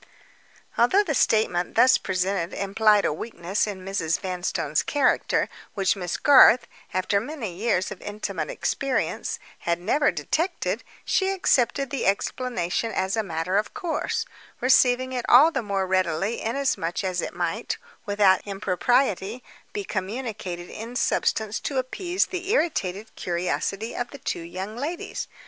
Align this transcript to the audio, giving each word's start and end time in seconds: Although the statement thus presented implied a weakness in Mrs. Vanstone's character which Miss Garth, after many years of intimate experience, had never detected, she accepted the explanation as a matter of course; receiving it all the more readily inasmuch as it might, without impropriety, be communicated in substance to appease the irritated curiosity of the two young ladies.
Although 0.79 1.03
the 1.03 1.13
statement 1.13 1.75
thus 1.75 1.99
presented 1.99 2.57
implied 2.57 3.05
a 3.05 3.13
weakness 3.13 3.67
in 3.67 3.85
Mrs. 3.85 4.19
Vanstone's 4.19 4.81
character 4.81 5.47
which 5.75 5.95
Miss 5.95 6.17
Garth, 6.17 6.65
after 6.91 7.19
many 7.19 7.53
years 7.55 7.91
of 7.91 8.01
intimate 8.01 8.49
experience, 8.49 9.37
had 9.59 9.79
never 9.79 10.09
detected, 10.11 10.83
she 11.05 11.29
accepted 11.29 11.91
the 11.91 12.07
explanation 12.07 12.91
as 12.91 13.15
a 13.15 13.21
matter 13.21 13.57
of 13.57 13.75
course; 13.75 14.25
receiving 14.59 15.13
it 15.13 15.23
all 15.29 15.51
the 15.51 15.61
more 15.61 15.85
readily 15.85 16.41
inasmuch 16.41 17.03
as 17.03 17.21
it 17.21 17.35
might, 17.35 17.77
without 18.07 18.41
impropriety, 18.47 19.43
be 19.71 19.83
communicated 19.83 20.71
in 20.71 20.95
substance 20.95 21.59
to 21.59 21.77
appease 21.77 22.25
the 22.25 22.49
irritated 22.49 23.13
curiosity 23.15 23.95
of 23.95 24.09
the 24.09 24.17
two 24.17 24.41
young 24.41 24.75
ladies. 24.75 25.27